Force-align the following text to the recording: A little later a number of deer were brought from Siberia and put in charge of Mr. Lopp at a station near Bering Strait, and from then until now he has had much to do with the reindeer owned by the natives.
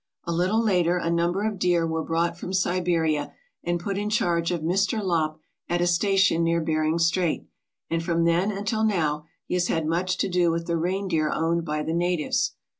A 0.23 0.31
little 0.31 0.63
later 0.63 0.97
a 0.97 1.11
number 1.11 1.45
of 1.47 1.59
deer 1.59 1.85
were 1.85 2.03
brought 2.03 2.35
from 2.35 2.53
Siberia 2.55 3.33
and 3.63 3.79
put 3.79 3.99
in 3.99 4.09
charge 4.09 4.49
of 4.49 4.61
Mr. 4.61 4.99
Lopp 5.03 5.39
at 5.69 5.79
a 5.79 5.85
station 5.85 6.43
near 6.43 6.59
Bering 6.59 6.97
Strait, 6.97 7.45
and 7.87 8.01
from 8.03 8.23
then 8.23 8.49
until 8.51 8.83
now 8.83 9.25
he 9.45 9.53
has 9.53 9.67
had 9.67 9.85
much 9.85 10.17
to 10.17 10.27
do 10.27 10.49
with 10.49 10.65
the 10.65 10.75
reindeer 10.75 11.29
owned 11.31 11.65
by 11.65 11.83
the 11.83 11.93
natives. 11.93 12.55